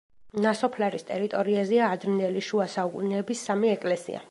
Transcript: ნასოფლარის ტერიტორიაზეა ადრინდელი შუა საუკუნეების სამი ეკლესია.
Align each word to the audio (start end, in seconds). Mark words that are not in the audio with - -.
ნასოფლარის 0.45 1.05
ტერიტორიაზეა 1.09 1.91
ადრინდელი 1.97 2.43
შუა 2.49 2.69
საუკუნეების 2.79 3.47
სამი 3.51 3.75
ეკლესია. 3.79 4.19